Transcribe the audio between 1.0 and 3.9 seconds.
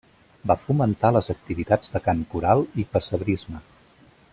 les activitats de cant coral i pessebrisme.